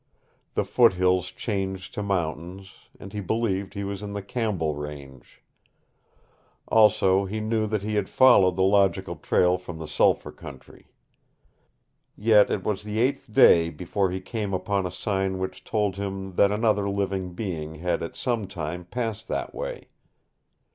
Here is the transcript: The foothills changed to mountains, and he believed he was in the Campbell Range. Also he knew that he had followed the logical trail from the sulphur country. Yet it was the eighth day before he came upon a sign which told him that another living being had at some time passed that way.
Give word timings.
The 0.55 0.65
foothills 0.65 1.29
changed 1.29 1.93
to 1.93 2.01
mountains, 2.01 2.73
and 2.99 3.13
he 3.13 3.19
believed 3.21 3.75
he 3.75 3.83
was 3.83 4.01
in 4.01 4.13
the 4.13 4.23
Campbell 4.23 4.73
Range. 4.73 5.43
Also 6.67 7.25
he 7.25 7.39
knew 7.39 7.67
that 7.67 7.83
he 7.83 7.93
had 7.93 8.09
followed 8.09 8.55
the 8.55 8.63
logical 8.63 9.15
trail 9.15 9.59
from 9.59 9.77
the 9.77 9.87
sulphur 9.87 10.31
country. 10.31 10.87
Yet 12.17 12.49
it 12.49 12.63
was 12.63 12.81
the 12.81 12.97
eighth 12.97 13.31
day 13.31 13.69
before 13.69 14.09
he 14.09 14.21
came 14.21 14.55
upon 14.55 14.87
a 14.87 14.91
sign 14.91 15.37
which 15.37 15.63
told 15.63 15.97
him 15.97 16.33
that 16.33 16.51
another 16.51 16.89
living 16.89 17.35
being 17.35 17.75
had 17.75 18.01
at 18.01 18.15
some 18.15 18.47
time 18.47 18.85
passed 18.85 19.27
that 19.27 19.53
way. 19.53 19.89